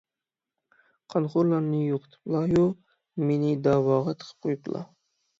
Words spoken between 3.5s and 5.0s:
دەۋاغا تىقىپ قويۇپتىلا.